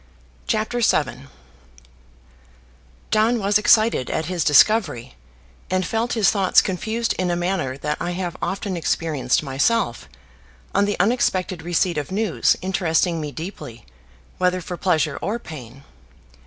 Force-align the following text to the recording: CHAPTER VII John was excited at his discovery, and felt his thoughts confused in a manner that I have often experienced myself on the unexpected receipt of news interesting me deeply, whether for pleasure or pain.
CHAPTER 0.47 0.79
VII 0.79 1.27
John 3.11 3.37
was 3.37 3.59
excited 3.59 4.09
at 4.09 4.25
his 4.25 4.43
discovery, 4.43 5.13
and 5.69 5.85
felt 5.85 6.13
his 6.13 6.31
thoughts 6.31 6.59
confused 6.59 7.13
in 7.19 7.29
a 7.29 7.35
manner 7.35 7.77
that 7.77 7.97
I 8.01 8.13
have 8.13 8.35
often 8.41 8.75
experienced 8.75 9.43
myself 9.43 10.09
on 10.73 10.85
the 10.85 10.99
unexpected 10.99 11.61
receipt 11.61 11.99
of 11.99 12.09
news 12.11 12.57
interesting 12.63 13.21
me 13.21 13.31
deeply, 13.31 13.85
whether 14.39 14.59
for 14.59 14.75
pleasure 14.75 15.19
or 15.21 15.37
pain. 15.37 15.83